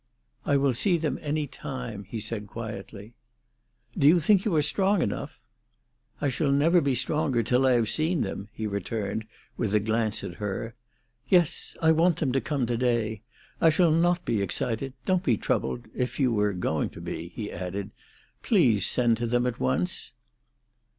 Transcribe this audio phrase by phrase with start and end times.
[0.47, 3.13] "I will see them any time," he said quietly.
[3.95, 5.39] "Do you think you are strong enough?"
[6.19, 9.27] "I shall never be stronger till I have seen them," he returned,
[9.57, 10.73] with a glance at her.
[11.29, 13.21] "Yes; I want them to come to day.
[13.61, 17.91] I shall not be excited; don't be troubled—if you were going to be," he added.
[18.41, 20.13] "Please send to them at once."